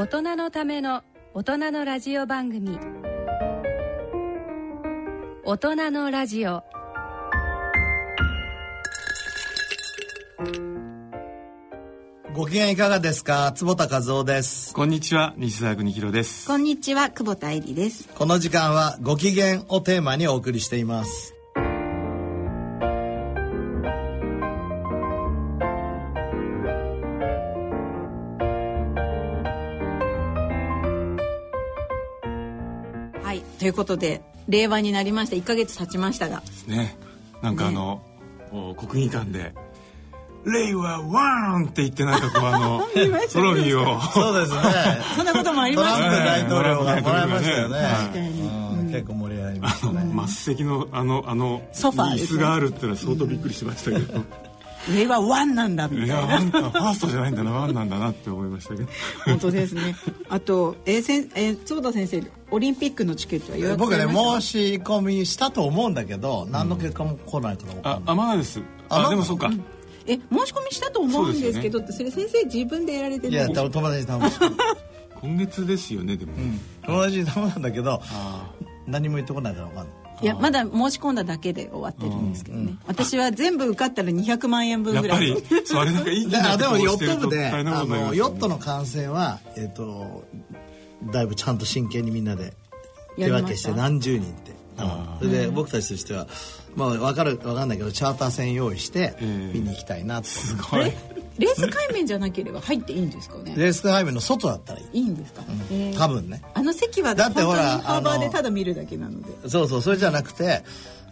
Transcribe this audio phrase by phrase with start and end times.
[0.00, 1.02] 大人のための
[1.34, 2.78] 大人のラジオ番組。
[5.44, 6.62] 大人のラジオ。
[12.32, 13.52] ご機嫌いかがですか？
[13.52, 14.72] 坪田和夫です。
[14.72, 15.34] こんにちは。
[15.36, 16.46] 西澤邦弘です。
[16.46, 17.10] こんにちは。
[17.10, 18.08] 久保田恵里です。
[18.14, 21.34] この時間はご機嫌をテーマにお送りしています
[33.70, 35.36] いということで令和になりました。
[35.36, 36.42] 1か月経ちましたが。
[36.66, 36.96] ね。
[37.40, 38.02] なんかあの、
[38.52, 39.54] お国技館で
[40.44, 42.80] 「令和ワン!」って言ってなんかこうあの
[43.32, 44.00] トロフィーを。
[44.00, 44.60] そうですね。
[45.16, 47.78] そんなこともありトましたランプ大ね統領がもらいましたよね。
[47.78, 48.90] 確かにうん。
[48.90, 50.12] 結構盛り上がりましたね。
[50.26, 52.22] 末席のあのあのソファーね。
[52.22, 54.24] 椅子があるっていうのは相当びっくりしましたけど
[54.88, 58.88] 令和ワンなんだみたいいやなあんたファーストじゃないんだなワンなんだなって思いましたけど。
[59.26, 59.94] 本当ですね。
[60.28, 68.12] あとえーせんえー坪田先生オリンピックのチケットは予約僕ね申し込みしたと思うんだけど何の結果も来ないから分かあんない。
[68.12, 68.62] あまだです。
[68.88, 69.50] ああでもそうか、
[70.06, 73.32] え申し込みしたと思うんですけどってそれ先生自分でやられてい。
[73.32, 74.26] や友達に頼む
[75.20, 76.32] 今月ですよねでも、
[76.86, 78.50] 友達に頼んだんだけどあ
[78.86, 85.32] 何も言ってこないから分かんないいやまだ申し込んだだけで終わってるんですけどね、私は全部受かったら200万円分やっぐらい。
[85.34, 90.24] ぱりそれなんかいいであでもヨット部で大変なあのヨットの観戦はえっ、と
[91.10, 92.54] だいぶちゃんと真剣にみんなで
[93.16, 94.60] 手分けして何十人って。
[94.82, 96.26] あそれで僕たちとしては
[96.74, 99.52] まあ分かる分かんないけどチャーター船用意してええ。
[99.52, 100.92] 見に行きたいなと、すあれごい
[101.40, 103.54] レース海面じゃなければ入っていいんですかね？
[103.56, 105.00] レースハイメの外だったらいい。
[105.00, 105.98] いいんですか、えー。
[105.98, 106.42] 多分ね。
[106.54, 109.48] あの席はだってほらハーバーであのただ見るだけなので。
[109.48, 110.62] そうそうそれじゃなくて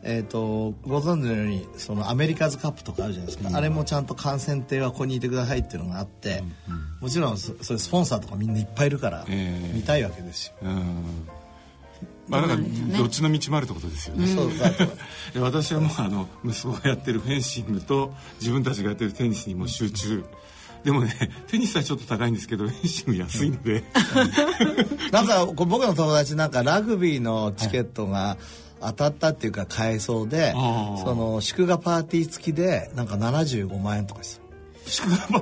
[0.05, 6.45] えー、とご存知のようにそのアメリカズカップとかあるじゃないですか、あれもちゃんと観戦艇はここにいてくださいっていうのがあって、
[7.01, 11.29] もちろんそそれスポンサーとかみんないっぱいいるからええ見たいわけですよ、うん
[12.29, 14.85] まあだからどっちの道もあるってことですよね、そうだと
[15.35, 20.25] で私はもうあの息子がやってるフェンシングと自分たちがやってるテニスにもう集中。
[20.85, 21.13] でもね
[21.49, 23.83] テニスはちょっと高いんですけどフェンシング安いので、
[25.11, 28.37] なんか僕の友達なんかラグビーのチケットが
[28.81, 34.41] 当たったっていうか買えそうで、その祝賀パーティー付きでなんか75万円とかです。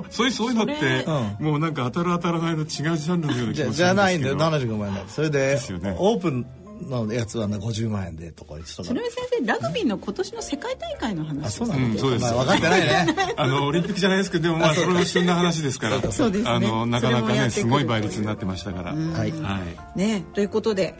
[0.09, 1.05] そういうそういうのって、
[1.39, 3.71] うもうなんか当たる当たらないの違うジャンルのような気じゃもするんですけど。
[3.71, 4.37] じゃないんだよ。
[4.37, 5.01] 75万円だ。
[5.07, 5.95] それでね。
[5.97, 6.45] オープン
[6.81, 8.87] のやつは、ね、50万円でとか言ってたから。
[8.87, 12.21] それは先生ラグビーの今年の世界大会の話あそうなんだ、うんそうです。
[12.23, 13.15] まあ、分かってないね。
[13.37, 16.11] あのオリンピックじゃないですけどでもまあそれも旬な話ですから。
[16.11, 16.49] そうですね。
[16.49, 19.31] あのなかなかねすごい倍率になってましたから、はい。
[19.31, 19.59] は
[19.95, 19.99] い。
[19.99, 20.95] ねということで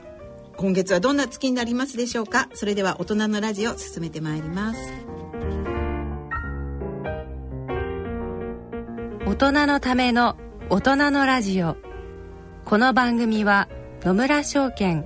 [0.57, 2.49] 今月はどんな月になりますでしょうか？
[2.53, 4.79] それでは大人のラジオ進めてまいります。
[9.25, 10.37] 大人のための
[10.69, 11.77] 大人のラジオ。
[12.65, 13.69] この番組は
[14.03, 15.05] 野村証券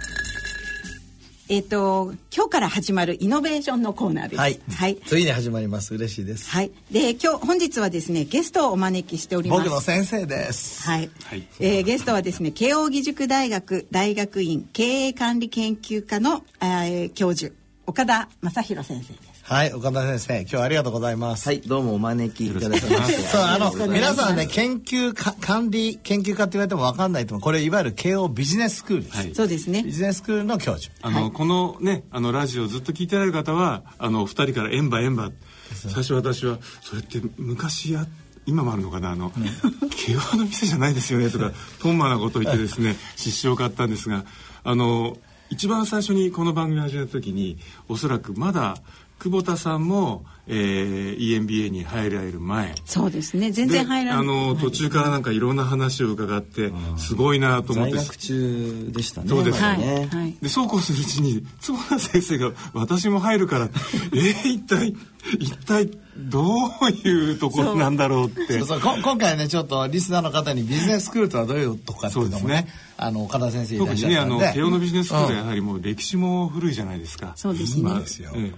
[1.49, 4.39] えっ、と今日から始まるイノベーションのコーナーです。
[4.39, 4.59] はい。
[4.73, 5.93] はい、ついに始まります。
[5.93, 9.63] 嬉しいです、はい、で今日本日はですねゲストをお招きしております。
[9.63, 10.83] 僕の先生です。
[10.83, 11.47] はい、はい。
[11.59, 17.53] えーゲストはですね慶應義塾大学大学院経営管理研究科の、えー教授
[17.85, 21.45] 岡田正弘先生ですはい岡田先生今日はありがとうございます。
[21.45, 23.19] はいどうもお招きいただきまして。
[23.27, 27.41] そうあの皆さんね研究か管理研究家って言われても分かんないと思う。
[27.41, 29.35] これいわゆる慶応ビジネススクールです、はい。
[29.35, 29.83] そうですね。
[29.83, 30.93] ビジネススクールの教授。
[31.01, 35.29] あの、このねあのラジオをずっと聞いてられる方はあの二人から「エンバエンバ」
[35.75, 38.07] 最初私は「それって昔や
[38.45, 39.11] 今もあるのかな？
[39.11, 39.33] あの
[39.91, 44.23] 慶応の店じゃないですよね」とかトンマなことを言ってですね失笑を買ったんですが
[44.63, 45.17] あの
[45.51, 47.57] 一番最初にこの番組を始めた時に
[47.89, 48.77] おそらくまだ
[49.21, 52.73] 久保田さんも、えー、EMBA に入られる前。
[52.85, 53.51] そうですね。
[53.51, 57.91] 全然入らないであの途中からなんかいろんな話を伺ってすごいなと思って。
[57.93, 59.29] 在学中でしたね。
[59.29, 59.61] そうです。
[59.61, 60.35] ね、はい。
[60.41, 63.69] でそうこうするうちに坪田先生が「私も入るから」
[64.13, 64.95] えー、一体
[65.39, 68.59] 一体どういうところなんだろうって。
[68.59, 68.81] そうそう。
[68.81, 72.73] こ今回ねちょっとリスナーの方にビジネススクールとはどういうとこかっていうのもねそうですね。
[72.97, 74.45] あの岡田先生いらっ特にねあしゃったんで。
[74.45, 77.33] の慶応のビジネススクールはやはりもう歴史も古いじゃないですか。
[77.35, 77.83] そうですね。
[77.83, 78.01] まあ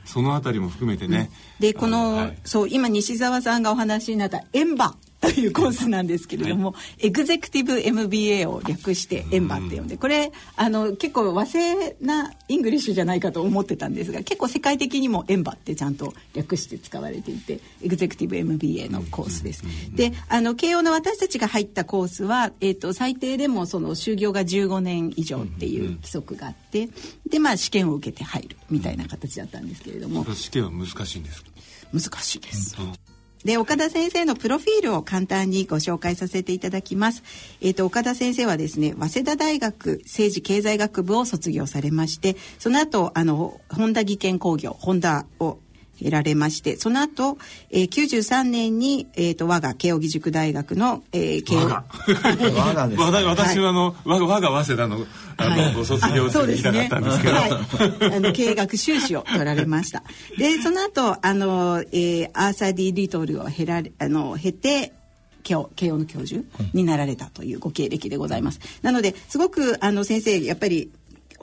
[0.06, 1.30] そのあたりも含めてね、
[1.60, 2.38] でこの、はい。
[2.44, 19.64] そう今西澤さんがお話になったエンバというコースなんですけれども、エグゼクティブ MBA を略してエンバって呼んでこれあの結構和製なイングリッシュじゃないかと思ってたんですが結構世界的にもエンバってちゃんと略して使われていてエグゼクティブ MBA のコースです。
[19.96, 26.90] であの慶応の私たちが入ったコースは、えー、と最低でもその就業が15年以上っていう規則があって
[27.30, 30.26] でまあ試験を受けて入るみたいな形だったんですけれども。
[30.34, 31.50] 試験は難しいんですか？
[31.94, 32.76] 難しいです。
[33.44, 37.24] で岡田先生のプロフィールを簡単にご紹介させていただきます。
[37.62, 45.60] えっ、と岡田先生はですね早稲田大学政治経済学部を卒業されまして、その後あの本田技研工業ホンダを
[46.04, 47.38] 得られましてその後、
[47.72, 51.84] えー、93年に、えー、と我が慶應義塾大学の、えー、慶応我が。
[52.54, 55.06] 我がですわた私はあの、我が我が早稲田の
[55.38, 57.52] あの、ご卒業そう生で行きたかったんですけど、はい、
[58.16, 60.04] あの経営学修士を取られました。
[60.38, 64.94] でその後あの、えー、アーサー・ディ・リトルを経られあの経て
[65.44, 66.42] 慶応慶応の教授
[66.74, 68.60] になられたというご経歴でございます。
[68.82, 70.90] なのですごくあの先生やっぱり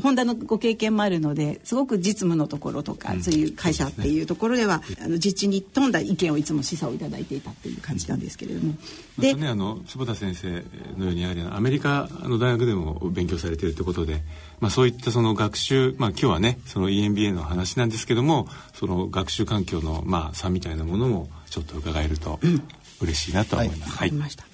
[0.00, 8.74] ホンダのご経験もあるのですごく実務のところとか、そういう会社っていうところではあの実地に富んだ意見をいつも示唆をいただいていたっていう感じなんですけれども。
[9.16, 10.64] またねあの坪田先生
[10.96, 14.22] のようにやはりアメリカの大学でも勉強されているということで、
[14.60, 22.38] まあ、そういったその学習、まあ、今日はねその EMBA の話なんですけどもその学習環境のまあ差みたいなものもちょっと伺えると
[23.00, 23.80] 嬉しいなと思います。
[23.82, 24.49] はいわかりました。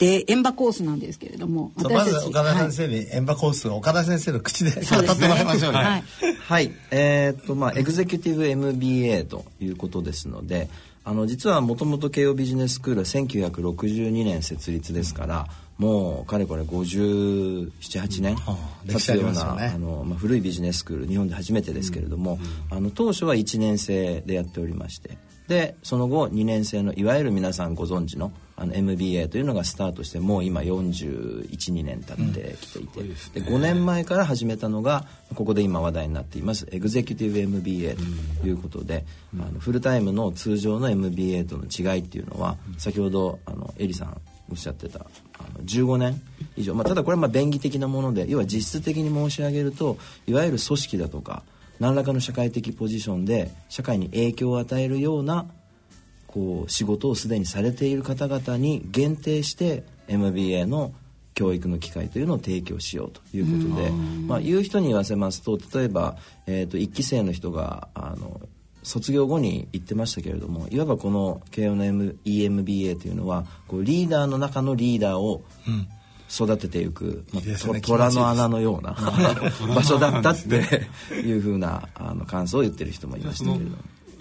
[0.00, 6.04] でエンバコースなんですけれどもまず岡田はい先生にエンバコースを岡田先生の口で語ってもらいましょうよはい。
[6.48, 10.70] はい、えーっとまあエグゼクティブ MBA ということですので
[11.04, 18.56] あの実はもともと慶応ビジネススクールは1962年設立ですからもうかれこれ578年あ
[18.86, 22.38] 経つような、あのまあ、古いビジネススクール日本で初めてですけれども、
[22.70, 25.16] あの当初は1年生でやっておりまして
[25.48, 37.96] でその後2年生のいわゆる皆さんご存知のあの MBA というのがスタートしてもう今412年経ってきていて、で5年前から始めたのがここで今話題になっていますエグゼクティブ MBA
[38.42, 39.06] ということで、
[39.40, 44.20] あのフルタイムの通常の MBA との違いっていうのは先ほどあのエリさん
[44.50, 45.06] おっしゃってた
[45.38, 46.20] あの15年
[46.58, 49.96] 以上、まあ、ただこれはまあ便宜的なもので要は実質的に申し上げると
[50.26, 51.44] いわゆる組織だとか
[51.78, 55.46] 何らかの社会的ポジションで社会に影響を与えるような
[56.30, 60.92] こう仕事をすでにされている方々に限定して MBA の
[61.34, 68.40] 教育の機会というのを提供しようということで、まあ、言う人に言わせますと例えば、えー、と1期生の人があの
[68.84, 75.42] 卒業後に言ってましたけれどもいわばこの慶応の、M、EMBA というのはこうリーダーの中のリーダーを
[76.30, 78.96] 育てていく、まあいい虎の穴のような
[79.74, 83.76] 場所だったっていうふうなあの感想を言ってる人もいましたけれども。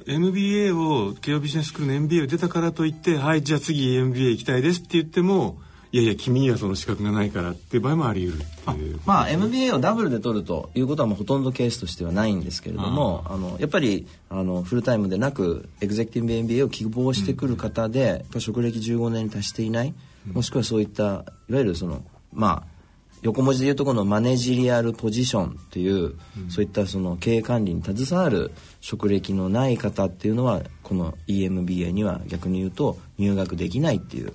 [0.10, 5.60] MBA を慶応ビジネススクールの MBA を出たからといってはいじゃあ次 MBA 行きたいですって言っても
[5.92, 9.00] いやいや君にはその資格がないからっていう場合もあり得るっていう。
[9.06, 19.94] まあ MBA をダブルで取るということはもうほとんどケースとしてはないんですけれどもあのやっぱりあのフルタイムでなくエグゼクティブ MBA を希望してくる方で、やっぱ職歴15年に達していない、
[20.32, 22.80] もしくはそういったいわゆるそのまあ
[23.22, 26.16] 横文字で言うとこのマネジリアルポジションという、
[26.50, 34.34] そういったその経営管理に携わる職歴のない方っていうのはこの EMBA には逆に言うと入学できないっていう、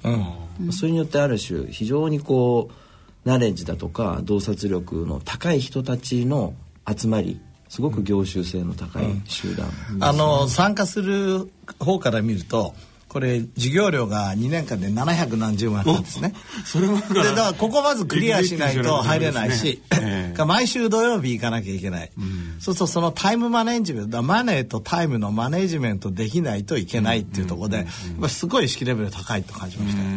[0.72, 6.54] それによってある種非常にこうナレッジだとか洞察力の高い人たちの
[6.86, 9.68] 集まりすごく業種性の高い集団、
[10.00, 12.74] あの参加する方から見ると
[13.14, 16.34] これ授業料が2年間で700何十万なんですね。
[16.64, 22.10] それもだかでらだからここまずクリアしないと入れないし、ええ毎週土曜日行かなきゃいけない、
[22.58, 27.86] そうするとそのタイムマネジメントマネーとタイムのマネジメントできないといけないっていうところで、やっ
[28.20, 30.08] ぱすごい意識レベル高いと感じましたよ、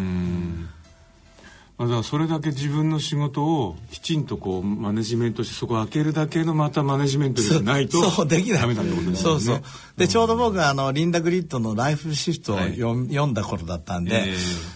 [1.78, 8.62] まあだからそれだけ自分の仕事をきちんとこうマネジメントしてそこを開けるだけのまたマネジメント力がないとそうできない。
[8.62, 9.42] ダメだってことですよね。
[9.42, 9.64] そうそう。
[9.96, 14.36] でちょうど僕はあのリンダ・グリッドの「ライフシフト」を読,、読んだ頃だったんで、え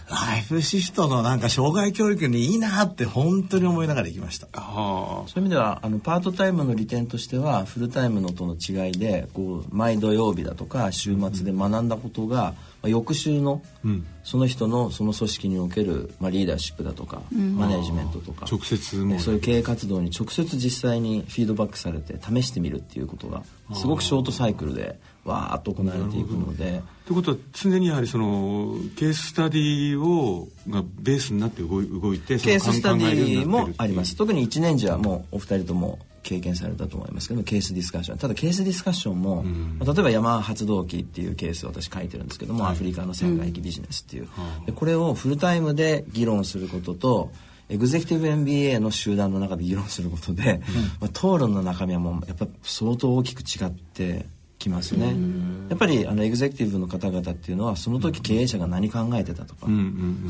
[0.09, 4.47] ライフシフトのなんか障害教育にいいなって本当に思いながら行きました。
[4.53, 14.05] はそういう意味ではあのパートタイムの利点としてはフルタイムのとの違いでこう毎土曜日だとか週末で学んだことが、まあ、翌週の、ん。
[14.23, 26.83] その人のその組織における、まあ、リーダーシップだとか、マネジメントとか直接もそういう経営活動に直接実際にフィードバックされて試してみるっていうことがすごくショートサイクルでわーっと行われていくので。
[27.05, 34.15] ということは常にやはりそのケーススタディをがベースになって動い動いてそのケーススタディもあります。
[34.15, 38.17] 特に1年時はもうお二人とも経験されたと思いますけど case discussion。
[38.17, 44.27] ただ case discussion も、まあ例えばヤマハ発動機っていうケースを私書いてるんですけども、アフリカの船外機ビジネスっていう、
[44.65, 47.31] でこれをフルタイムで議論することと
[47.69, 50.61] エグゼクティブ MBA の集団の中で議論することで、
[50.99, 54.25] まあ、討論の中身はもうやっぱ相当大きく違って
[54.59, 55.15] きますね。
[55.69, 59.67] やっぱりあのエグゼクティブの方々っていうのはその時経営者が何考えてたとか、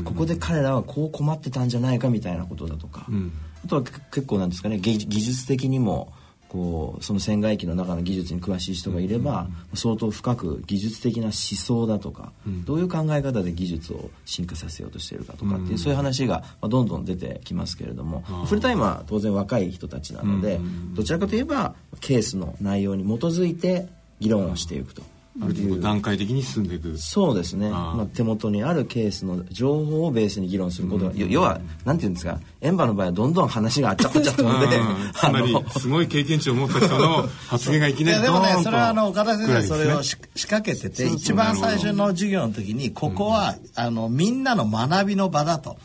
[0.04, 3.32] ここで彼らはこう困ってたんじゃないかみたいなことだとか、ん
[3.64, 6.12] あとはけ結構なんですかね技技術的にも
[6.52, 12.30] こうその船外機の中の技術に詳しい人がいれば、相当深く技術的な思想だとか、
[12.66, 20.60] どういう考え方で技術を進化させようとしているかとかっていう、そういう話が、まあ、どんどん出てきますけれども、フルタイムは当然若い人たちなので、
[20.92, 23.88] どちらかといえばケースの内容に基づいて
[24.20, 25.02] 議論をしていくと。
[25.40, 26.98] ある程度段階的に進んでいく。
[26.98, 32.38] そうですね、まあ、手元にあるケースの情報をベースに議論することが、よ要はなんていうんですか？
[32.60, 34.76] エンバの場合はどんどん話があっちゃこっちゃったので。
[34.76, 35.12] うん。
[35.14, 45.76] つまりすごい経験値を持った人の発言がいきいなりやでもねそれはあの岡田先生それを仕掛けてて一番最初の授業の時にここはあのみんなの学びの場だと。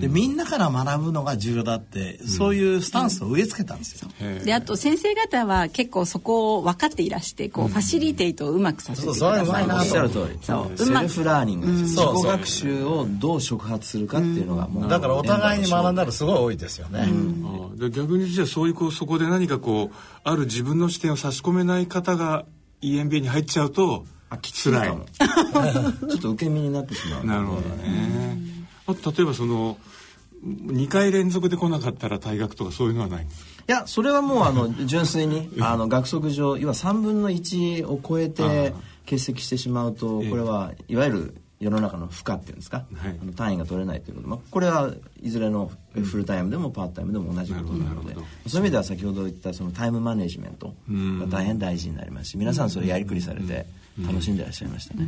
[0.00, 4.08] でみんなから学ぶのが重要だってそういうスタンスを植え付けたんですよ。
[4.44, 10.38] であと先生方は結構そこを分かっていらしてこう、 facilitate をうまくさせてくださそうそれうまいなおっしゃる通り。
[10.42, 11.66] そう self learning。
[11.66, 17.00] です自己学習をどう触発するかっていうのがもうだからお互いに学んだるらすごい多いですよね。
[17.44, 22.44] ああで逆にじゃあそういうこうそこで何かこうある自分の視点を差し込めない方が
[22.82, 27.24] EMBA に入っちゃうと辛い ちょっと受け身になってしまう。
[27.26, 28.38] なるほどね。
[28.86, 29.76] あと例えばその
[30.44, 33.50] 2回連続で来なかったら退学とかそういうのはないんですか？
[33.50, 38.72] いやそれはもうあの純粋にあの学則上要は3分の1を超えて
[39.04, 40.30] 欠席してしまうとええ。
[40.30, 43.18] これはいわゆる世の中の負荷っていうんですか、はい。
[43.20, 44.92] あの単位が取れないということ、まあ、これは
[45.22, 48.14] いずれのフルタイムでもパートタイムでも同じことなので。
[48.14, 53.66] そういう意味では先ほど言ったそのタイムマネジメントが大変大事になりますし皆さんそれやりくりされて
[54.04, 55.06] 楽しんでらっしゃいましたね。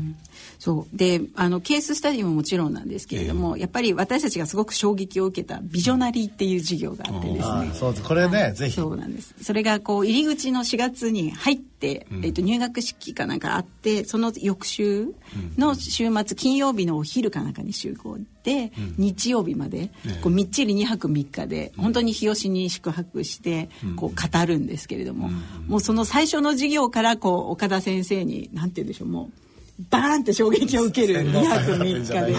[0.59, 0.97] そう。
[0.97, 7.43] であのケーススタディももちろんなんですけれども、やっぱり私たちがすごく衝撃を受けたビジョナリーっていう授業があってですね。
[7.45, 8.05] あそうです。
[8.05, 8.77] これねぜひ。
[8.77, 9.35] そうなんです。
[9.43, 15.15] それがこう入り口の4月に入って、えっと入学式かなんかあってその翌週
[15.57, 19.91] の週末金曜日のお昼かなんかに集合で、日曜日まで
[20.23, 25.31] こうみっちり2泊3日で本当に日吉に宿泊してこう語るんですけれども、
[25.67, 29.48] もうその最初の授業からこう岡田先生になんて言うんでしょうもう
[29.91, 32.37] バーンって衝撃を受ける2泊3日で。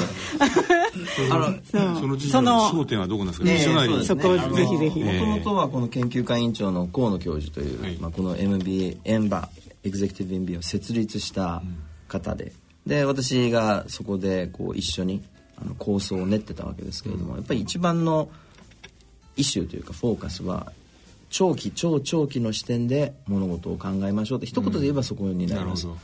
[1.32, 3.86] あのその焦点はどこなんですか？
[3.86, 5.04] ねそこをぜひぜひ。
[5.04, 7.98] もともとはこの研究会委員長の河野教授という、はい。
[7.98, 9.50] まあ、この MBA エンバ
[9.84, 11.62] エグゼクティブ MBA を設立した
[12.10, 12.52] 方で、
[12.86, 15.24] で私がそこでこう一緒に
[15.62, 18.30] あの構想を練ってたわけですけれども、やっぱり一番の
[19.38, 20.74] イシューというかフォーカスは
[21.30, 25.88] 長期超長期の視点で物事を考えましょうって一言で言えばそこになります。
[25.88, 26.00] なる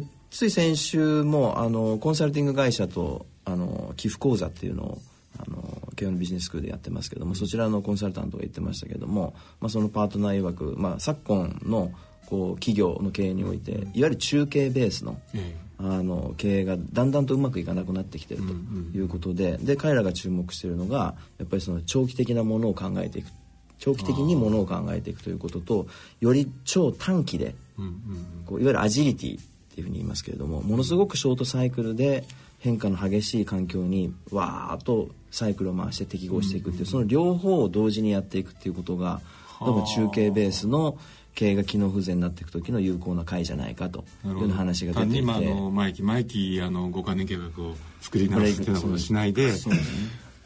[0.00, 4.98] でつい先週もあのコンサルティング会社とあの寄付講座っていうのを
[5.38, 11.92] あの慶応のビジネススクールでやってますけどもそちらのコンサルタントが言ってましたけども、まあ、そのパートナー曰く、まあ、昨今の
[12.26, 18.52] こう企業の経営においていわゆる中継ベースのえあの経営がだんだんとうまくいかなくなってきてると
[18.96, 23.30] いうことで,、で彼らが注目しているのがやっぱりその長期的なものを考えていく
[23.78, 25.86] 長期的にものを考えていくということと
[26.20, 27.54] より超短期で
[28.46, 29.38] こういわゆるアジリティ
[29.74, 32.24] っていうふうに言いますけれどもものすごくショートサイクルで
[32.60, 39.20] 変化の激しい環境にわーっとサイクルを回して適合していくっていうその両方を同時にやっていくっていうことが
[39.60, 40.96] どうも中継ベースの
[41.34, 45.18] 経営が機能不全になっていく時の有効な回じゃないかというような話が出ていて。
[45.18, 49.52] 今の毎期毎期あの5か年計画を作り直すっていうようなことをしないで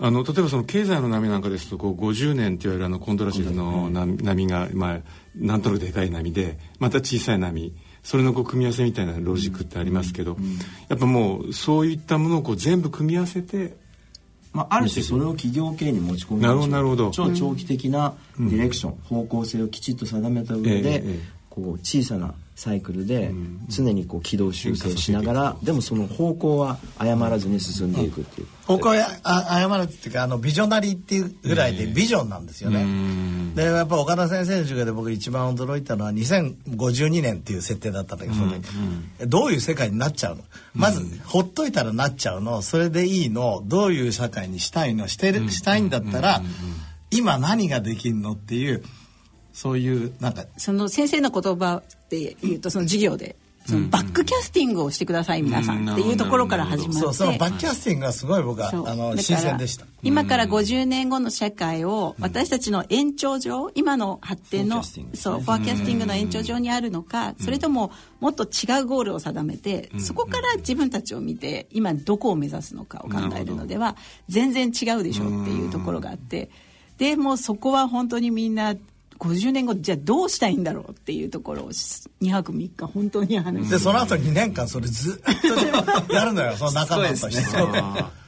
[0.00, 5.00] あの例えばその経済の波なんかですとこう50年っていわれるあのコントラシルの波波が、まあ、
[5.34, 10.36] なんとなくでかい波でまた小さい波それのこう組み合わせみたいなロジックってありますけど、
[10.88, 13.76] やっぱもうそういったものをこう全部組み合わせて
[14.52, 17.10] まあ、ある種それを企業経営に持ち込みましょうなるほど。
[17.10, 23.30] 超長期的なディレクション、方向性をきちっと定めた上で、ええこう小さなサイクルで
[23.68, 32.84] 常にこう軌道修正しながら、でもその方向は誤らずに進んでいくっていう、方向やあ誤るっていうかあのビジョナリーっていうぐらいでビジョンなんですよね。
[33.54, 38.68] でやっぱ岡田先生の授業で僕一番驚いたのは2052年っていう設定だったんだけど、その時。
[39.26, 40.42] どういう世界になっちゃうの？
[40.74, 42.62] まず、ほっといたらなっちゃうの。
[42.62, 43.62] それでいいの？
[43.66, 45.06] どういう社会にしたいの？
[45.06, 46.42] してる、したいんだったら、
[47.12, 48.32] 今何ができるの？
[48.32, 48.82] っていう
[49.58, 53.34] そういうなんかその先生の言葉で言うとその授業で
[53.66, 57.00] そのバックキャスティングをしてください皆さんっていうところから始まって。
[57.02, 59.84] そうそのバックキャスティングがすごい僕はあの新鮮でした。
[60.04, 65.32] 今から50年後の社会を私たちの延長上今の発展のフォーキャスティングですね。
[65.34, 68.46] そうフォーキャスティングの延長上にあるのかそれとももっと違
[68.82, 73.96] うゴールを定めてそこから自分たちを見て今どこを目指すのかを考えるのでは
[74.28, 76.48] 全然違うでしょうっていうところがあって。
[76.98, 78.74] でもうそこは本当にみんな
[79.18, 87.42] 50年後じゃあどうしたいんだろうっていうところを2泊3日本当に話してでその後2年間それずっとやるのよ その仲間として。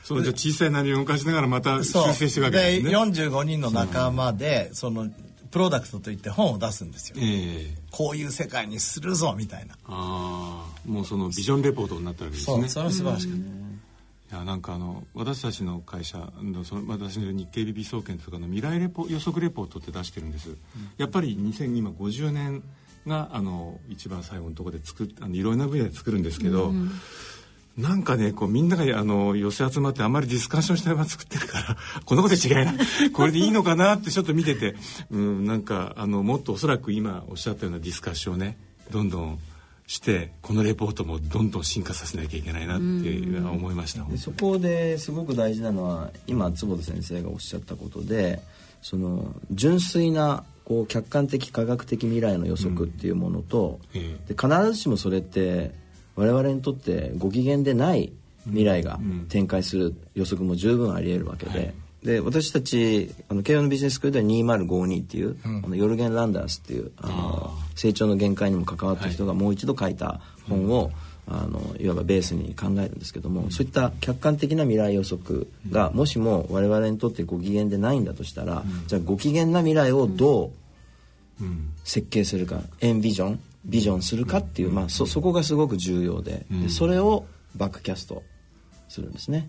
[0.02, 2.90] そうじゃあ小さい波を動かしながらまた修正していくわけでですね。
[2.90, 5.08] 45人の仲間でその
[5.52, 7.16] プロダクトといって本を出すんですよ。
[7.20, 7.78] ええ。
[7.92, 9.74] こういう世界にするぞみたいな。
[9.84, 12.56] ああもうそのビジョンレポートになったわけですね。
[12.62, 13.59] そうそれは素晴らしかった
[14.30, 20.56] いやなんかあの私たちの会社のその私の日経 BB 総研とかの未来レポ予測レポートって出してるんです、
[20.98, 22.62] やっぱり2050年
[23.08, 26.72] があの一番最後のところで作っあのいろんな分野で作るんですけど、
[27.76, 34.76] なんかねこうみんながあの寄せ集まってあまりディスカッションしないまま作ってるから こんなこと違いないこれでいいのかなってちょっと見てて、
[35.10, 38.58] うん、なんかあのもっとおそらく今おっしゃったようなディスカッションをね
[38.90, 39.38] どんどん
[39.90, 42.84] してこのレポートもどんどん進化させなきゃいけないなって
[43.40, 44.04] 思いました。
[44.04, 48.40] でそこですごく大事なのは今坪田先生がおっしゃったことで
[48.82, 55.72] その純粋なこう客観的科学的未来の予測っていうものと、えで必ずしもそれって
[56.14, 58.12] 我々にとってご機嫌でない
[58.44, 61.74] 未来が展開する予測も十分ありえるわけで。
[62.04, 70.90] で私たちあの慶応のビジネススクールでは2052っていう、あのヨルゲン・ランダースっていうあの成長の限界にも関わった人がもう一度書いた本を、
[71.26, 81.44] あのいわばベースに考えるんですけども、そういった客観的な未来予測が、もしも我々にとってご機嫌でないんだとしたら、じゃあご機嫌な未来をどう
[81.84, 88.22] 設計するかエンビジョンビジョンするかっていう、まあ、そそこがすごく重要で,、でそれをバックキャスト
[88.88, 89.48] するんですね、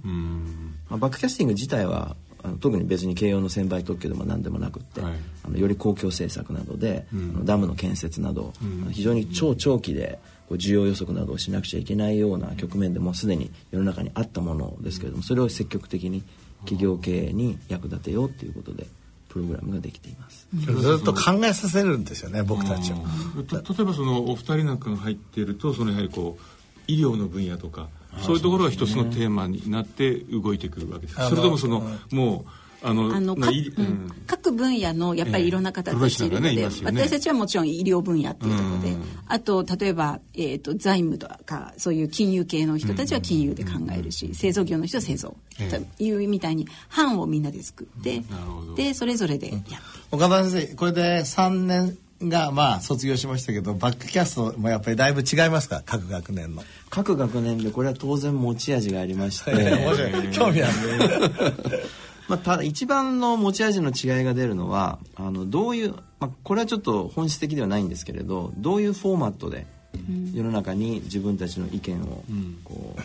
[0.90, 5.14] まあ、バックキャスティング自体はあの特に別に慶応の専売特許でも何でもなくって、はい。
[5.44, 10.20] あのより公共政策などで、あのダムの建設など、あの非常に超長期で
[10.52, 16.24] こう需要予測などをしなくちゃいけないような局面でもうすでに世の中にあったものですけれどもそれを積極的に
[16.66, 18.86] 企業経営に役立てようということで
[19.30, 20.48] プログラムができています。
[20.54, 22.98] ずっと考えさせるんですよね僕たちを
[23.44, 26.44] と例えばそのお二人なんかが入っているとそのやはりこう
[26.88, 27.88] 医療の分野とか
[28.20, 31.16] そういうところが一つのテーマになって動いてくるわけです。
[31.16, 32.52] それともそのもう
[32.84, 34.12] あのあのうん。
[34.26, 39.04] 各分野のやっぱりいろんな方たちいるので、ええね私たちはもちろん医療分野っていうところで、うん。
[39.28, 45.80] あと例えば、えー、と財務とかそういう金融系の人たちは金融で考えるし、製造業の人は製造ええ。
[45.98, 48.24] というみたいに班をみんなで作って、
[48.76, 49.76] でそれぞれでやって
[50.12, 55.82] 岡田先生これで3年がまあ卒業しましたけどバックキャストもやっぱりだいぶ違いますか？
[55.86, 56.64] 各学年の。
[56.90, 60.12] 各学年でこれは当然持ち味がありまして、 面白い。
[60.32, 60.74] 興味ある
[62.30, 69.66] まあ、ただ一番の持ち味の違いが出るのはあのどういう、まあ、これはちょっと本質的ではないんですけれどどういうフォーマットで
[70.34, 72.24] 世の中に自分たちの意見を
[72.64, 73.02] こう、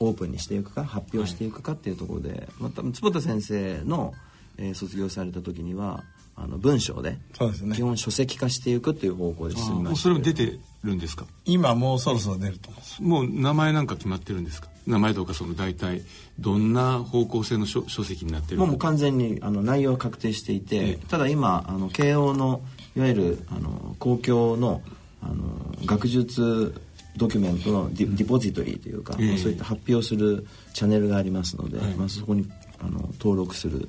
[0.00, 4.12] オープンにしていくか発表していくかっていうところで、また坪田先生の、
[4.58, 6.04] えー卒業された時には
[6.36, 7.76] あの文章でそうですね。
[7.76, 11.26] 基本書籍化していくっていう方向で進みもうましてそれも出てるんですか？
[11.44, 12.70] 今もうそろそろ出ると
[13.00, 14.68] もう名前なんか決まってるんですか？
[14.86, 16.02] 名前とかその大体
[16.38, 22.62] どんな方向性の書書籍になってるもうもう完全にあの内容は確定していて、ただ今あの慶応の
[22.96, 24.82] いわゆるあの公共の
[25.22, 26.74] あの学術
[27.16, 29.38] ドキュメントのディディポジトリーというか、ええ。
[29.38, 31.94] そういった発表するチャンネルがありますので、はい。
[31.94, 33.88] まあ、そこにあの登録する。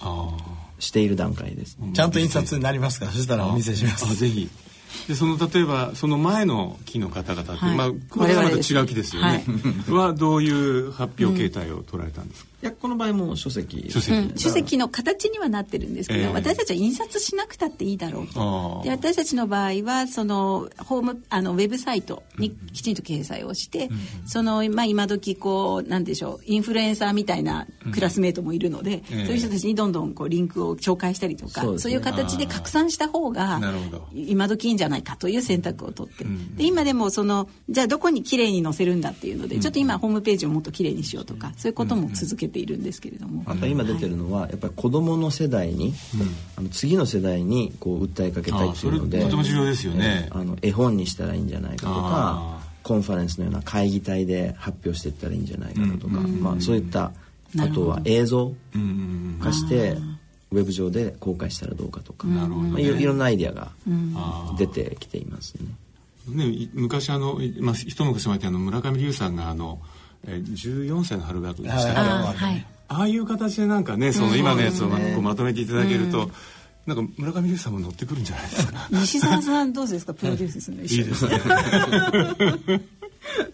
[0.00, 0.36] あ
[0.84, 4.04] している段階です、ちゃんと印刷になりますからそしたらお見せします。
[4.04, 4.48] あぜひ。
[5.08, 7.76] でその例えばその前の期の方々って、はい。
[7.76, 9.44] まあこれはまた違う期ですよね、
[9.88, 13.90] はどういう発表形態を取られたんですか、いやこの場合も書籍。
[13.90, 14.38] 書籍、うん。
[14.38, 16.28] 書籍の形にはなってるんですけど、ええ。
[16.28, 23.88] 私たちは印刷しなくたっていいだろうあとーで私たちの場合はそのホームあのウェブサイトにきちんと掲載をして、
[24.26, 29.24] その、まあ、今時こうなんでしょうインフルエンサーみたいなクラスメートもいるので、ええ。
[29.26, 31.78] そういう人たちにどんどんこうリンクを紹介したりとかそうね。
[31.78, 33.60] そういう形で拡散した方が
[34.14, 36.24] 今時いいんじゃないかという選択を取って、
[36.56, 43.42] で今でもそのじゃあどこに綺麗に載せるんだっていうので、ちょっと今ホームページをもっと綺麗にしようとかそういうことも続けているんですけれども。
[43.46, 45.94] あと今出てるのはやっぱり子供の世代に、
[46.56, 57.12] あの次の世代にこう訴えかけたいっていうのでとても重要ですよね、あの絵本にしたらいいんじゃないかとあかコンファレンスのような会議体で発表していったらいいんじゃないかとか、まあ、そういった
[57.58, 58.52] あとは映像
[59.40, 59.96] 化して
[60.50, 62.70] ウェブ上で公開したらどうかとか、なるほどね。
[62.70, 63.72] まあ、いろいろんなアイディアが
[64.16, 65.66] あ出てきていますね。
[66.30, 69.80] ーねい昔あの、いまあ、一昔前ってあの村上龍さんがあの、
[70.26, 70.52] えー、
[70.86, 72.08] 14歳の春学でしたっけはい。
[72.08, 72.66] あはい。
[72.88, 76.30] ああいう形でなんかねその今のやつをまこうまとめていただけると、
[76.86, 78.88] なんか村上龍さんも乗ってくるんじゃないですか？
[78.90, 80.12] 西澤さんどうですか？
[80.14, 80.82] プロデュースするの？
[80.84, 81.40] 一緒にいいですね。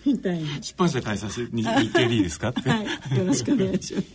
[0.05, 2.49] みたいな出版社開催してに日経でいいですか？
[2.49, 3.17] って、はい。
[3.19, 4.07] よろしくお願いします。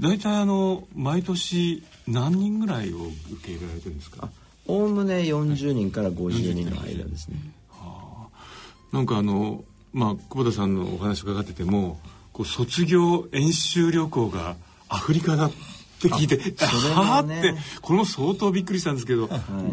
[0.00, 4.28] 大体あの毎年何人ぐらいを受け入れられてるんですか？
[4.66, 7.36] おおむね40人から50人の間ですね。
[8.92, 11.98] なんかあのまあ久保田さんのお話伺ってても
[12.32, 14.56] こう卒業演習旅行が
[14.88, 15.52] アフリカだっ
[16.02, 16.36] て聞いて、
[16.66, 19.28] それはあってこれも相当びっくりしたんですけど、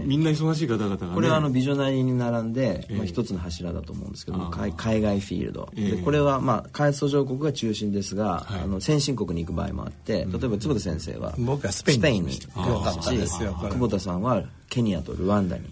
[0.05, 1.13] みんな忙しい方々がね。
[1.13, 2.95] これはあのビジョナリーに並んで、ええ。
[2.95, 5.69] まあ、一つの柱だと思うんですけど海海外フィールド、
[6.05, 8.61] これはまあ開発途上国が中心ですが、はい。
[8.61, 13.43] あの先進国に行く場合もあって例えば坪田先生は僕はスペインにによかったです。
[13.43, 15.63] よこれ久保田さんはケニアとルワンダに、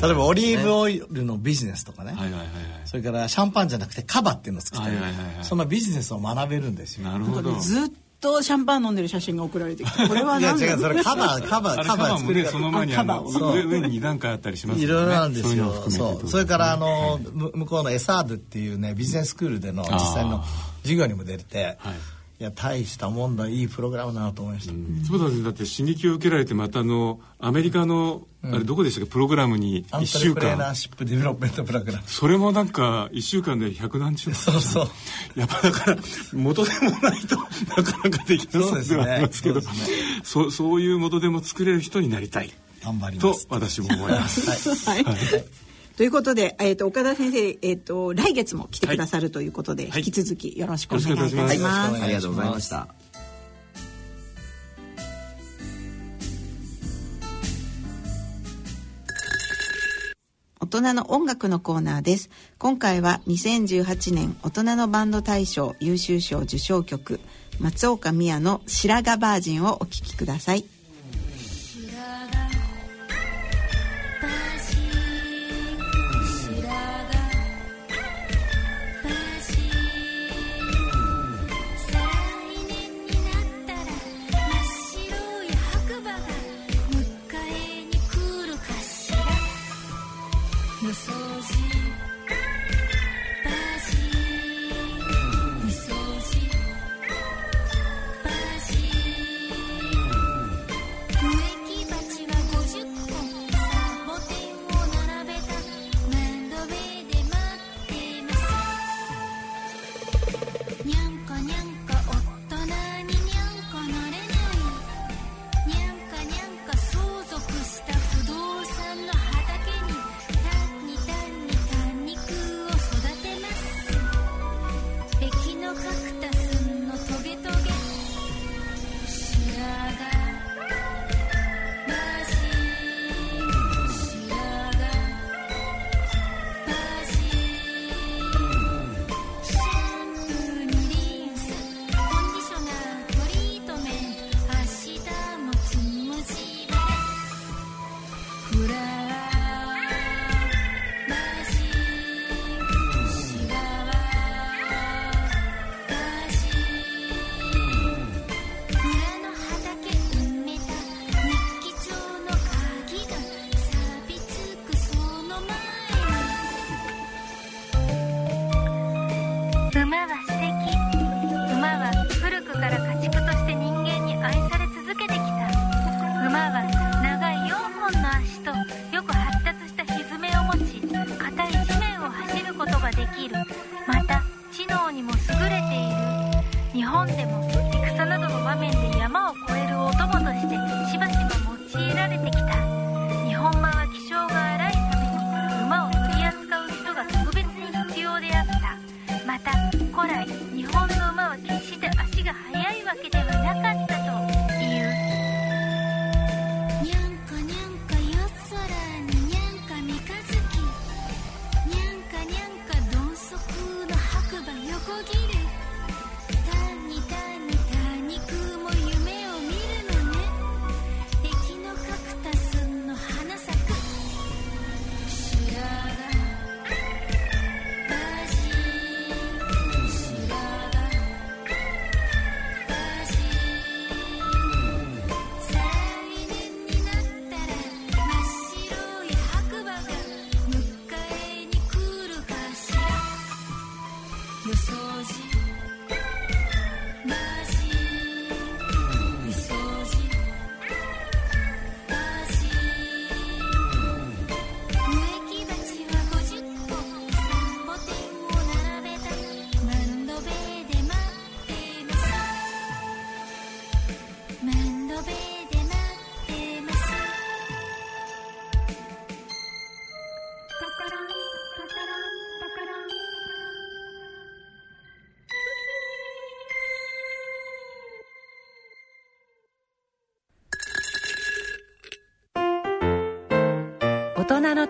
[0.00, 2.48] 例えばオリーブオイルのビジネスとかね、はいはいはいはい。
[2.86, 5.44] それからシャンパンじゃなくてカバっていうのを作ってる、はいはいはいはい。
[5.44, 7.08] そのビジネスを学べるんですよ。
[7.08, 7.52] なるほど。
[7.60, 7.88] ずっ
[8.20, 13.52] とシャンパン飲んでる写真が送られてきてこれはい何だや違うそれカバー カバーカバー作り方その前にあのあカバーを。
[13.54, 16.30] 上上に2段階あったりしますいろいろなんですそういうのをよ含めてそう。
[16.30, 20.44] それからあの、む向こうのエサードっていうねビジネススクールでの実際の
[20.82, 21.94] 授業にも出れてはい。
[22.40, 24.72] いや大したもんだいいプログラムだなと思いました、
[25.04, 29.10] 坪田先生だって刺激を受けられてまたあのアメリカの、あれどこでしたっけ？
[29.10, 32.04] プログラムに1アントレ週プレーナー間シップデベロップメントプログラム。
[32.06, 34.34] それもなんか1週間で100何十万。
[34.34, 34.90] そうそう。
[35.38, 35.98] やっぱだから
[36.32, 37.44] 元でもないとな
[37.82, 39.60] かなかできなそうではありますけど。
[39.60, 39.96] そうですね。
[40.24, 42.50] そうそういう元でも作れる人になりたい。
[42.82, 44.88] 頑張りまとす私も思います。
[44.88, 45.04] はい。
[45.96, 50.00] ということで、えー、と岡田先生、えー、と来月も来てくださるということで、はい。
[50.00, 51.68] 引き続きよろしくお願いいたしよろしくお願いしま。
[51.68, 51.92] ます。
[51.92, 52.88] はいありがとうございました
[60.78, 62.30] 人の音楽のコーナーです。
[62.58, 67.20] 今回は2018年大人のバンド大賞優秀賞受賞曲
[67.58, 70.79] 松岡宮の白髪バージンをお聴きください。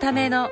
[0.01, 0.49] ための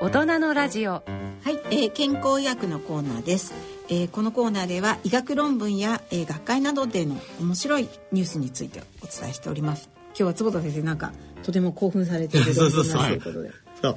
[0.00, 0.92] 大人のラジオ。
[0.92, 1.02] は
[1.50, 3.52] い、えー健康医学のコーナーです、
[3.90, 9.90] えーこのコーナーでは医学論文や、えー学会などでの面白いニュースについてお伝えしております。
[10.08, 13.50] 今日は坪田先生なんかとても興奮されている論文だということで。
[13.82, 13.96] そう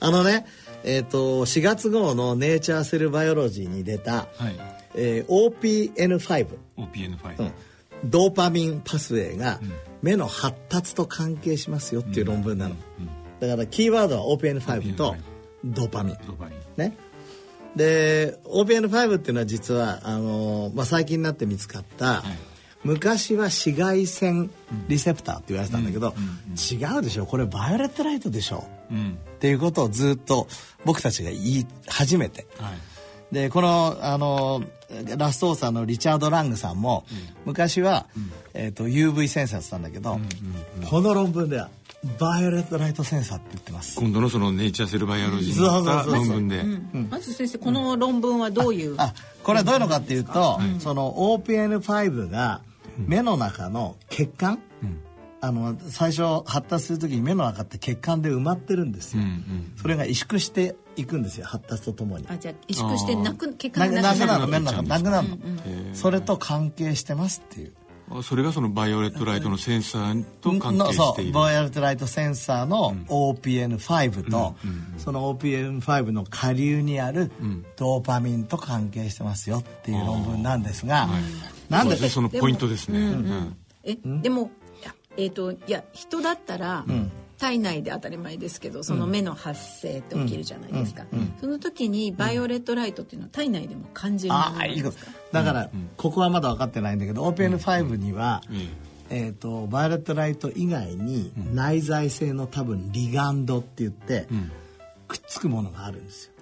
[0.00, 0.46] あのね
[0.82, 4.60] えっ、と4月号の「ネイチャーセルバイオロジー」に出た、はい。
[4.96, 7.52] えー OPN5 OPN5、うん。
[8.04, 9.60] ドーパミンパスウェイが
[10.02, 12.74] 目の発達と関係しますよっていう論文なの、
[13.40, 15.16] だからキーワードは OPN5 と
[15.64, 16.16] ドーパミン。
[16.76, 16.96] ね。
[17.74, 22.22] で OPN5 っていうのは実はあのーまあ、最近になって見つかった、
[22.82, 24.50] 昔は紫外線
[24.88, 26.14] リセプターって言われてたんだけど、
[26.72, 27.26] 違うでしょ？
[27.26, 28.64] これバイオレットライトでしょ？
[28.90, 29.18] うん。
[29.36, 30.48] っていうことをずっと
[30.84, 32.46] 僕たちが言い始めて。
[32.58, 32.72] はい。
[33.34, 34.64] でこのあの
[35.16, 37.04] ラストオーサーのリチャード・ラングさんも、
[37.44, 38.06] 昔は、
[38.54, 40.18] えー、と UV センサーってたんだけど、
[40.90, 41.70] この論文では
[42.18, 43.98] バイオレットライトセンサーって言ってます。
[44.00, 46.64] 今度のそのネイチャーセルバイオロジーに載ったそうそうそう論文で、
[47.10, 48.94] まず先生この論文はどういう？
[48.98, 52.62] あこれはどういうのかっていうと、その OPN5 が
[52.96, 54.60] 目の中の血管、
[55.42, 62.26] あの最初発達する時に目の中って血管で埋まってるんですよ、うんうんそれが萎縮していくんですよ発達とともに。
[62.28, 64.82] あじゃあ萎縮してなく血な管がなくなるなくなるの目の中。
[64.82, 65.36] なくなるの、
[65.94, 67.72] それと関係してますっていう。
[67.74, 67.79] あ
[68.22, 71.32] それがその violet light のセンサーと関係のしている。
[71.32, 74.56] バイオレットライトセンサーの OPN5 と、
[74.98, 77.30] その OPN5 の下流にある
[77.76, 81.08] ドーパミンと関係してますよっていう論文なんですが、
[81.68, 83.56] なんでそうですねそのポイントですね、うん。
[83.84, 84.50] えでも
[85.16, 86.84] えっ、といや人だったら、
[87.40, 91.04] 体内で当たり前ですけどその目の発生って起きるじゃないですか、
[91.40, 95.12] その時に violet light っていうのは体内でも感じるものああいいことなんですか。
[95.32, 98.68] だから、ここはまだ分かってないんだけど OPN5 には、え
[99.10, 104.28] えー、と violet light 以外に内在性の多分リガンドって言って、
[105.08, 106.32] くっつくものがあるんですよ。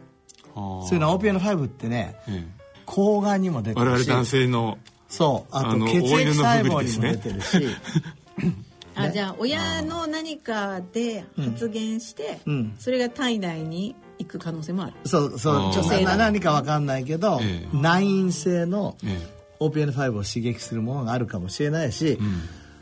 [0.55, 0.87] はあ。
[0.89, 3.89] そういうのは OPN5 ってねええ睾丸にも出てるし。
[3.89, 5.57] 我々男性のそう。
[5.57, 7.59] あと血液細胞にも出てるし、
[9.03, 12.75] あじゃあ親の何かで発現して、うん。
[12.79, 14.93] それが体内に行く可能性もある。
[15.05, 17.77] そうそう女性な何か分かんないけど、ええ。
[17.77, 19.21] 内因性のえ
[19.61, 22.19] OPN5 を刺激するものがあるかもしれないし、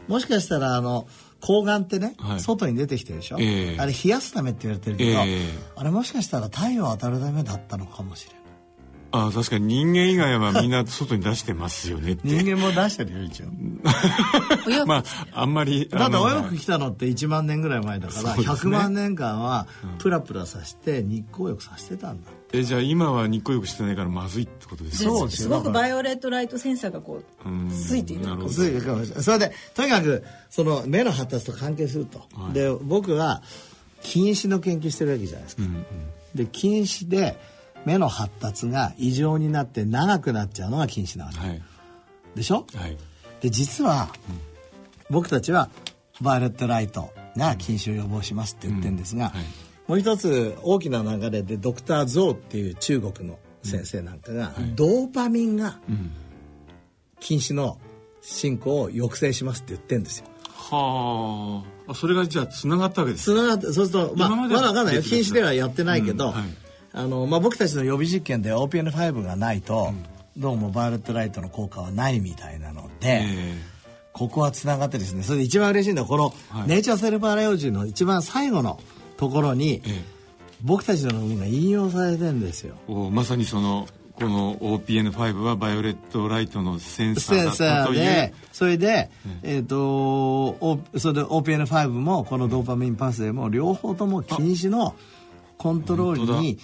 [0.09, 1.09] もしかしたらあの
[1.41, 2.41] 抗がんってね、はい。
[2.41, 3.77] 外に出てきてるでしょ、ええ。
[3.79, 5.49] あれ冷やすためって言われてるけど、ええ。
[5.77, 8.36] あれもしかしたら太陽当たるためだったのかもしれない
[9.13, 12.23] あ確かに人間以外はみんな外に出してますよねって。
[12.25, 13.47] 人間も出してるよ一応。
[14.87, 19.67] まああんまりだってお洋服着たのって1万年ぐらい前だから、そうです100ね万年間は
[19.99, 25.11] プラプラさして日光浴させてたんだえじゃあ今は日光浴してないからまずいってことですか？
[25.11, 27.71] そうですすごくバイオレットライトセンサーがこううん。
[27.71, 28.53] ついているなるほど。
[28.53, 28.81] それで
[29.23, 32.53] それでとにかくその目の発達と関係すると、はい。
[32.53, 33.43] で僕は
[34.03, 35.85] 近視の研究してるわけじゃないですか、うんうん。
[36.35, 37.39] で近視で
[37.87, 41.63] 目の発達が異常になって長くなっちゃうのが近視なわけ、はい。
[42.35, 42.67] でしょ？
[42.75, 42.99] はい。
[43.41, 44.11] で実は、
[45.09, 45.71] 僕たちは
[46.21, 49.31] バイオレットライトが近視を予防しますって言ってるんですが、うん。
[49.31, 49.45] はい。
[49.87, 56.11] もう一つ大きな流れでドクター・ゾーっていう中国の先生なんかが、ドーパミンがうん。
[57.21, 57.79] 近視の
[58.21, 60.27] 進行を抑制しますって言ってるんですよ。
[60.53, 61.93] はあ。
[61.93, 65.03] あそれがじゃあつながったわけですつながってそうするとまあまだわかんないよ。
[65.03, 66.33] 別々近視ではやってないけど、うん。
[66.33, 66.66] はい
[66.97, 69.93] あのまあ、僕たちの予備実験で OPN5 がないと、
[70.35, 73.55] どうも violet light の効果はないみたいなので、え
[74.15, 76.69] ここはつながってですねそれで一番嬉しいのはこの、はい。
[76.69, 78.81] Nature Cell Biology の一番最後の
[79.19, 80.05] ところに、ええ。
[80.63, 82.77] 僕たちの論文が引用されてるんですよ。
[83.11, 88.01] まさにそのこの OPN5 は violet light のセンサーだったという。
[88.01, 89.11] ーでそれで、
[89.43, 94.95] えっ、とおそれで OPN5 もこのドーパミン pathway も両方とも近視の
[95.59, 96.59] コントロールに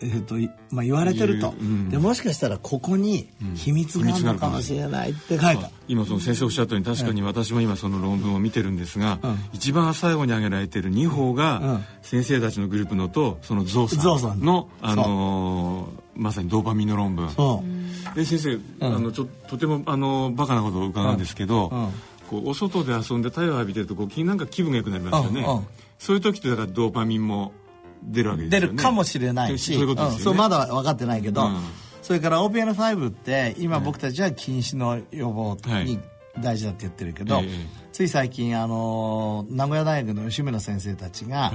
[0.00, 1.90] えーといまあ、言われてると、言ううん。
[1.90, 9.38] でもしかしたらここに秘密があるのかもしれないって書いた、今その先生おっしゃったように確かに私も今その論文を見てるんですが、うん。
[9.52, 11.34] 一番最後に挙げられている2法うん。
[11.34, 14.18] が先生たちのグループのとそのゾウさん。
[14.20, 17.28] さんの、あのーまさにドーパミンの論文。
[18.14, 21.84] で先生、あのちょとてもあのバカなことを伺うんですけど、うん。
[21.84, 21.92] うん。
[22.28, 25.56] こうお外で遊んで太陽を浴びてるとこう気なんか気分が良くなりますよね、うん。
[25.58, 25.66] うん。
[25.98, 27.52] そういう時ってだからドーパミンも
[28.02, 28.66] 出るわけですよね。
[28.68, 29.74] 出るかもしれないし。
[29.74, 30.24] そういうことですよね、ん。
[30.24, 31.60] そうまだ分かってないけど、うん。
[32.02, 36.00] それから OPN5 って今僕たちは近視の予防に
[36.40, 41.52] 大事だって言ってるけど、ええつい最近あの名古屋大学の吉村先生たちが、は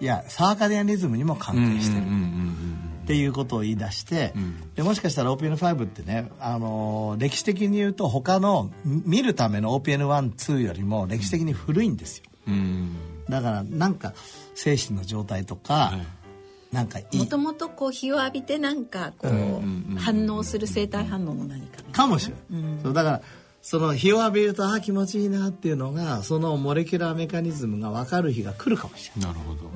[0.00, 0.04] い。
[0.04, 2.04] い、やサーカディアンリズムにも関係してる。
[2.04, 4.74] っていうことを言い出して、ん。
[4.74, 12.24] でもしかしたら OPN5 ってね、あの歴史的に言うと他の見るための OPN12 よりも歴史的に古いんですよ。
[12.48, 12.54] うん。
[12.54, 12.96] うん。
[13.30, 14.12] だからなんか
[14.58, 15.92] 精神の状態とか、
[16.72, 23.22] なんかもともとこう日を浴びてなんかこう反応する生体反応の何かかもしれない、そうだから
[23.62, 29.32] その日を浴びるとああ気持ちいいなっていうのがそのモレキュラーメカニズムが分かる日が来るかもしれない。
[29.32, 29.70] なるほど。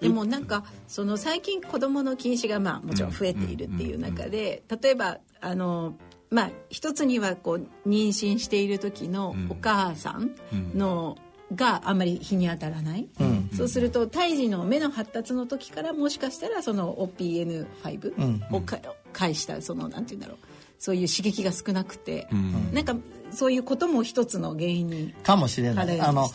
[0.00, 5.94] でもなんかその最近子どもの近視がまあもちろん増えているっていう中で例えばあの
[6.30, 10.34] まあ一つにはこう妊娠している時のお母さん
[10.74, 11.18] の
[11.54, 13.08] があんまり日に当たらない、
[13.56, 18.78] そうすると胎児の目の発達の時からもしかしたらその OPN5 をか
[19.12, 20.38] 介したそのなんて言うんだろう。
[20.80, 22.26] そういう刺激が少なくて、
[22.72, 22.96] なんか
[23.32, 26.00] そういうことも一つの原因にかもしれない。
[26.00, 26.26] あの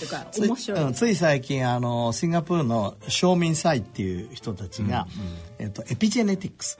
[0.93, 5.08] つい最近あのシンガポールの商民祭っていう人たちが、
[5.58, 6.78] えっとエピジェネティクス、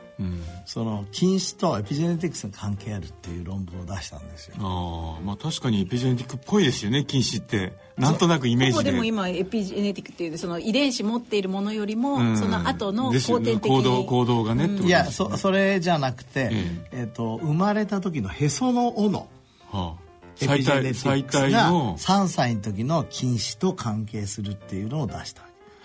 [0.66, 4.56] その近視とエピジェネティクスが関係あるっていう論文を出したんですよ。
[4.60, 7.74] ああまあ確かにエピジェネティックっぽいですよね近視って。
[7.98, 12.38] なんとなくイメーほぼジででも今エピジェネティックっていうその遺伝子持っているものよりも、うん。
[12.38, 16.52] その後の後天的行動行動がねってこといやそそれじゃなくて、
[16.92, 19.28] えっと生まれた時のへその緒の
[19.72, 20.06] はあ。
[20.38, 21.98] エピ最ジェネティ大最クスが大の。
[21.98, 25.44] 3歳の時の近視と関係するっていうのを出した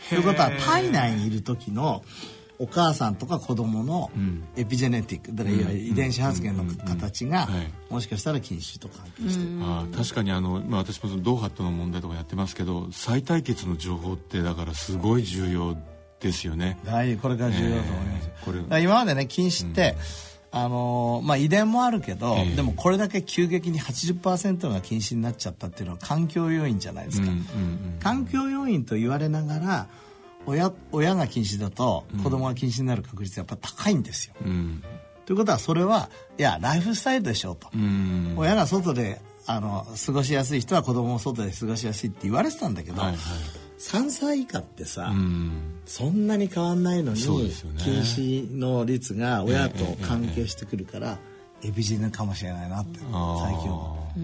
[0.08, 2.02] ということは体内にいる時の
[2.60, 4.10] お母さんとか子供の
[4.54, 7.92] エピジェネティックだからいわゆる遺伝子発現の形がはい。
[7.92, 9.44] もしかしたら近視と関係して。
[9.44, 15.74] る、ああ確かにあの、まあ、私もそのドーハットの問題とかやってますけど再対決の情報ってだからすごい重要
[16.20, 16.78] ですよね。
[16.84, 18.44] 大これから重要だと思います、えー。
[18.44, 18.82] これ。
[18.82, 19.96] 今までね近視って、
[20.52, 22.56] あのーまあ、遺伝もあるけど、ええ。
[22.56, 27.46] でもこれだけ急激に80%が近視になっちゃったっていうのは環境要因じゃないですか、うんうん。
[28.00, 29.86] 環境要因と言われながら
[30.46, 34.34] 親親が近視だと子供が近視になる確率はやっぱ高いんですよ。
[34.44, 34.50] うん。
[34.50, 34.84] うん
[35.26, 38.34] ということはそれはいやライフスタイルでしょうと、うん。
[38.36, 43.18] 親が外であの過ごしやすい人は子供も外で過ごしやすいって言われてたんだけど、はいはい。
[43.78, 45.80] 3歳以下ってさ、うん。
[45.86, 47.50] そんなに変わんないのに、ね。
[47.78, 51.18] 近視の率が親と関係してくるから、
[51.62, 54.20] エビジネかもしれないなって最近思う。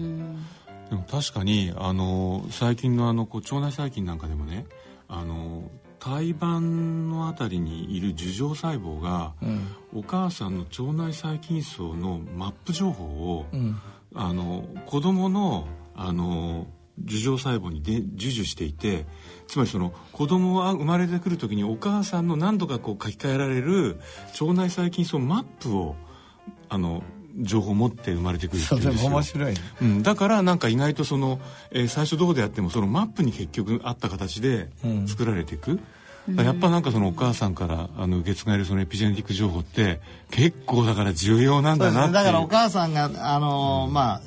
[0.89, 4.65] でも確かにあの最近のあのこう腸内細菌なんかでもね
[5.07, 5.63] あの
[5.99, 9.33] 胎盤のあたりにいる樹状細胞が、
[9.93, 13.45] お母さんの腸内細菌層のマップ情報を、
[14.15, 16.67] あの子供のあの
[16.99, 19.05] 樹状細胞にで授受していて
[19.47, 23.99] つまりその子供が生まれてくる時にお母さんの何度かこう書き換えられる
[24.39, 25.95] 腸内細菌層マップを
[26.69, 27.03] あの
[27.39, 29.21] 情報を持って生まれてくるっていうんですよ。
[29.21, 29.59] 白いね。
[29.81, 31.39] うん、だからなんか意外とその、
[31.71, 34.69] えー最初どこでやってもそのマップに結局あった形で
[35.07, 35.79] 作られていく、
[36.29, 41.77] だからやっぱなんかそのお母さんからあの受け継がれるそのエピジェネティック情報って結構だから重要なん。
[41.77, 42.13] だなっていう。
[42.13, 44.21] だからお母さんが、あのーまあ、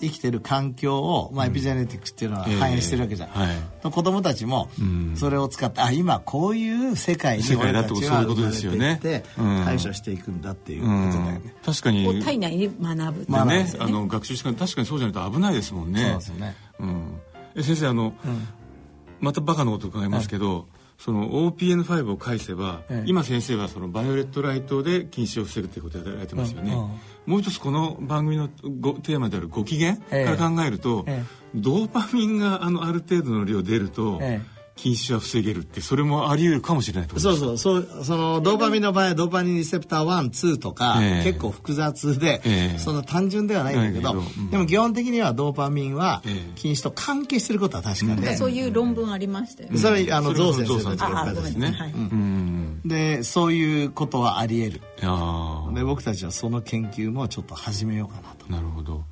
[0.00, 3.28] 生きてる環境を、まあ、エピジェネティクスっていうのは反映してるわけじゃん。
[3.30, 3.38] ええ。
[3.38, 3.56] はい。
[3.82, 5.16] と子供たちもん。
[5.16, 8.98] それを使って、あ今こういう世界に世界だって俺たちそういうことは生まれですよね。
[9.00, 9.64] ていってうん。
[9.64, 11.54] 対処していくんだっていうこうんとだよね。
[11.64, 12.06] 確かに。
[12.06, 16.02] を体内に学ぶねですよあの学習しか確かにそうじゃないと危ないですもんね。
[16.02, 16.56] そうですよね。
[16.80, 16.86] う。
[16.86, 17.20] ん、
[17.56, 18.14] え先生あの、
[19.20, 20.66] またバカなこと伺いますけど、
[20.98, 23.08] その OPN5 を返せば、ええ。
[23.08, 26.90] 今先生はそのバイオレットライトで近視を防ぐということをやられてますよね、うんうん
[27.28, 28.48] もう一つこの番組の
[28.80, 31.22] ごテーマであるご機嫌かええら考えると、え。
[31.54, 37.58] ドーパミンがあのある程度の量出ると、ええ近視は防げるってそれもあり得るかもしれないそうそう。
[37.58, 41.24] そうそのドーパミンの場合はドーパミンリセプター12とか、ええ。
[41.24, 42.78] 結構複雑で、ええ。
[42.78, 44.50] その単純ではないんだけどないけどうん。
[44.50, 46.52] でも基本的にはドーパミンはええ。
[46.54, 51.74] 近視と関係してることは確かで、そういう論文ありましたよね、それあのゾウ先生たちですね。
[52.84, 55.74] でそういうことはあり得る。
[55.74, 58.46] で僕たちはその研究もちょっと始めようかなと。
[58.52, 59.02] なるほど。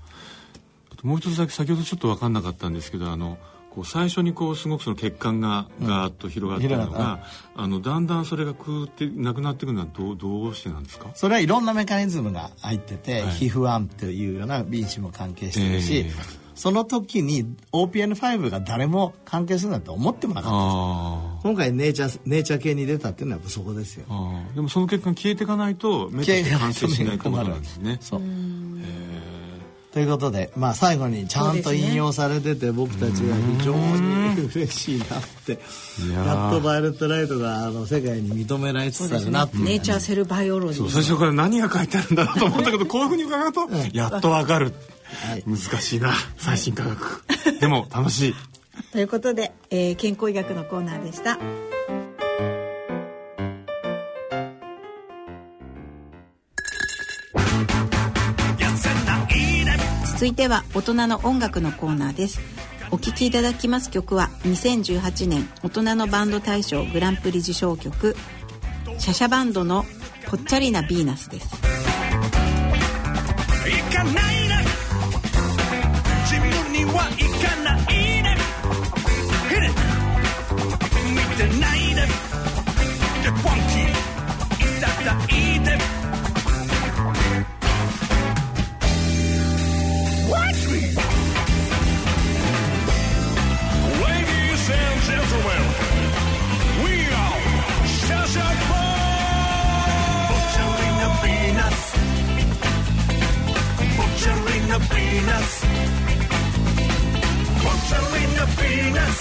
[0.92, 3.36] あともう一つだけ先ほどちょっと分かんなかったんですけどあの
[3.76, 11.10] こう最初にこうすごくその血管がガーッと広がってるの広がが、あのだんだんそれがくーってなくなっていくのはどうどうしてなんですか？
[11.14, 13.32] それはいろんなメカニズムが入ってて、はい。
[13.32, 16.12] 皮膚癌というような因子も関係してるし、ええ。
[16.54, 20.56] その時に OPN5 が誰も関係するなんて思ってもなかった。
[20.56, 24.06] あ今回ネイチャーネイチャー系に出たっていうのはそこですよ。
[24.54, 27.98] でもその血管消えていかないと目として完成しないってことなんですね。
[28.00, 28.20] そう
[29.96, 35.08] ということで、まあ、最後にちゃんと引用されてて、僕たちは非常に嬉しいなっ
[35.46, 35.52] て。
[35.52, 39.64] いやっとバイオレットライトがあの世界に認められつつあるなっていう。
[39.64, 43.60] ネイチャーセルバイオロジー最初から何が書いてあるんだろうと思ったけどこういうふうに伺うと
[43.94, 44.74] やっと分かる、
[45.30, 45.44] はい。
[45.46, 47.24] 難しいな最新科学、
[47.58, 48.34] でも楽しい。
[48.92, 51.38] ということで、えー健康医学のコーナーでした
[60.16, 62.40] 続いては大人の音楽のコーナーです。
[62.90, 68.16] お聴きいただきます曲は2018年大人のバンド大賞グランプリ受賞曲
[68.96, 69.84] シャシャバンドの
[70.26, 71.48] 「ぽっちゃりなヴィーナス」です。
[104.90, 105.50] Venus.
[107.62, 109.18] Bocciolina Venus.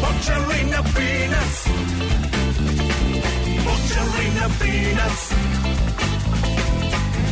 [0.00, 1.54] Bocciolina Venus.
[3.64, 5.20] Bocciolina Venus.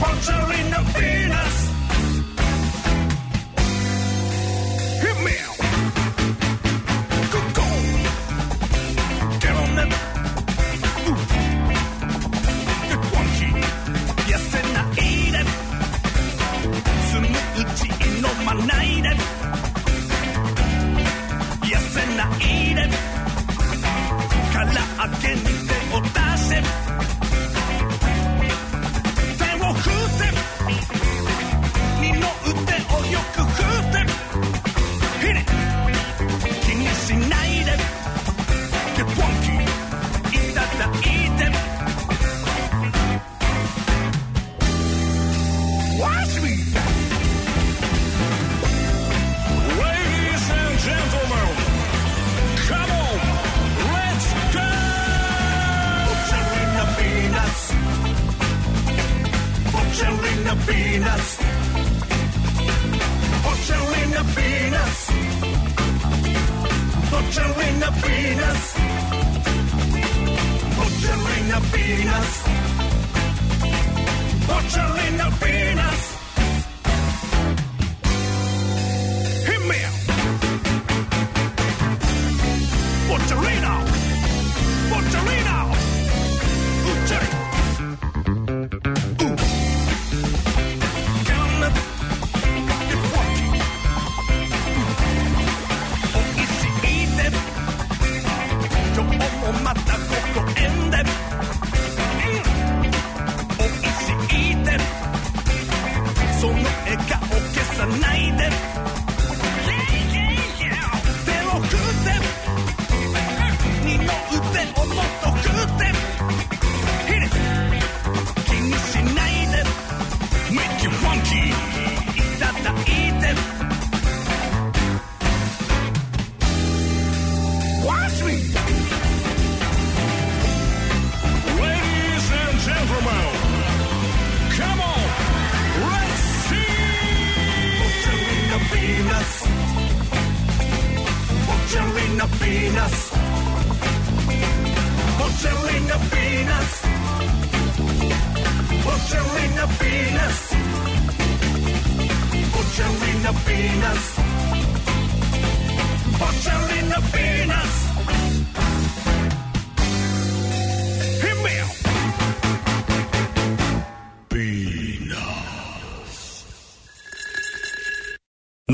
[0.01, 1.74] Bocciolina Venus.
[25.05, 25.54] I can
[107.85, 108.74] 消さな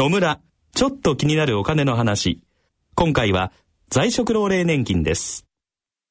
[0.00, 0.40] 野村、
[0.74, 2.40] ちょっと気になるお金の話。
[2.94, 3.52] 今回は
[3.90, 5.44] 在職老齢年金です。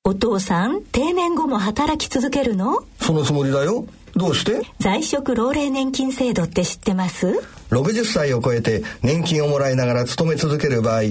[0.03, 2.83] お父さん定年後も働き続けるの？
[3.01, 3.87] そのつもりだよ。
[4.15, 4.61] どうして？
[4.77, 11.01] 在職老齢年金制度って知ってます ?60 歳を超えて年金をもらいながら勤め続ける場合、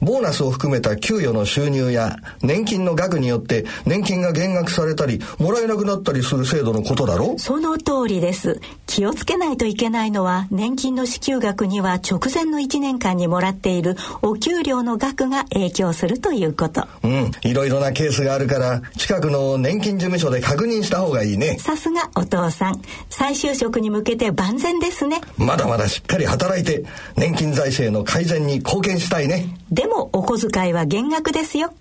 [0.00, 8.60] ボーナスを含めた給与の収入や年金の額によって年金が減額されたりもらえなくなったりする制度のことだろその通りです。
[8.86, 16.86] 気をつけないといけないのは年金の支給額には直前の1年間にもらっているお給料の額が影響するということ。
[17.02, 21.58] うん、いろいろなケースがあるから近くの年金事務所で確認した方がいいね。
[21.58, 22.80] さすがお父さん。
[23.10, 25.20] 再就職に向けて万全ですね。
[25.36, 26.84] まだまだしっかり働いて
[27.16, 29.56] 年金財政の改善に貢献したいね。
[29.70, 31.74] でもお小遣いは減額ですよ。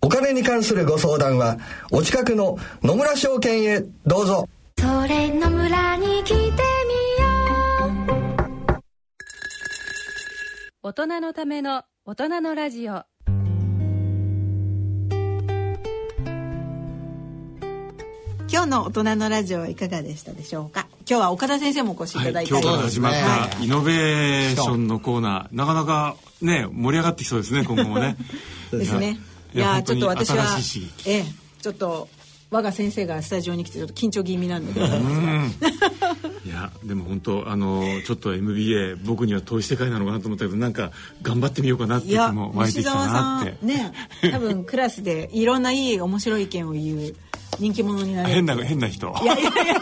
[0.00, 1.58] お金に関するご相談は
[1.90, 4.48] お近くの野村証券へどうぞ。
[4.78, 6.52] それの村に来てみよ
[8.68, 8.82] う。
[10.82, 13.04] 大人のための大人のラジオ。
[18.50, 20.86] 今日の大人のラジオはいかがでしたでしょうか？
[21.08, 28.16] 今日は岡田先生もお越しいただいて、今日から始まっはたイノベーションのコーナーなかなかね盛り上がってきそうですね 今後もね。
[28.70, 29.18] ですね。
[29.54, 30.58] いやちょっと私は
[31.06, 31.24] ええ
[31.60, 32.08] ちょっと
[32.50, 34.82] 我が先生がスタジオに来てちょっと緊張気味なんでい
[36.48, 40.90] やでも本当あのちょっと MBA 僕には遠い世界なのかなと思ったけどなんか
[41.22, 43.56] 頑張ってみようかなって気も湧いてきたなって。
[43.58, 43.92] さんね
[44.30, 47.14] 多分クラスでいろんないい面白い意見を言う
[47.58, 48.34] 人気者になれる。
[48.34, 49.14] 変な変な人。
[49.22, 49.72] いやいやいや。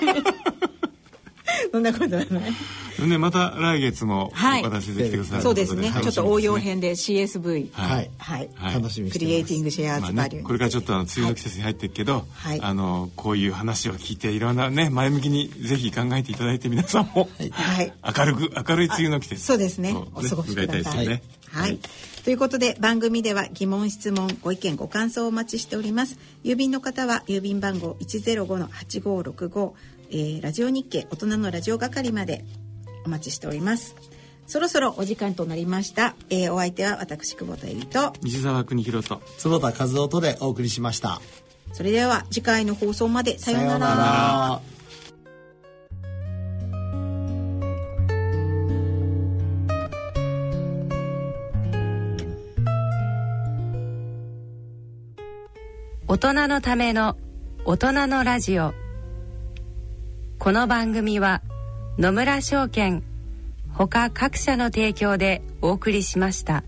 [1.73, 2.29] そんなことはない
[3.07, 4.61] ねまた来月もはい。
[4.61, 5.93] 岡田先生来てくださるそうですね。
[5.93, 8.11] ちょっと応用編で CSV はい。
[8.19, 8.51] はい。
[8.55, 8.75] はい。
[8.75, 12.61] 楽しみクリエイティングシェアーズバリュー、これからちょっとあの梅雨の季節に入ってるけど、はい。
[12.61, 17.93] あのこういう話を聞いていろんなね前向きにぜひ考えていただいて皆さんも、はい。
[18.19, 19.45] 明るく明るい梅雨の季節。
[19.45, 19.93] そうですね。
[19.93, 21.07] をお過ごしください。
[21.09, 21.23] ね。
[21.53, 21.79] はい、
[22.25, 26.19] ということで番組では疑問質問ご意見ご感想をお待ちしております。
[26.45, 29.73] 郵便の方は郵便番号105-8565、
[30.11, 32.45] えー、ラジオ日経大人のラジオ係まで
[33.05, 33.97] お待ちしております。
[34.47, 38.13] そろそろお時間となりました、えー、お相手は私久保田由里と。
[38.23, 39.23] 西澤邦弘と。
[39.39, 41.21] 坪田和夫とでお送りしました。
[41.73, 43.39] それでは次回の放送まで。
[43.39, 43.79] さようなら。
[43.79, 44.61] ら。
[56.09, 57.17] 大人のための
[57.65, 58.75] 大人のラジオ。
[60.41, 61.41] この番組は
[62.01, 63.03] 野村証券
[63.75, 66.65] ほか各社の提供でお送りしました。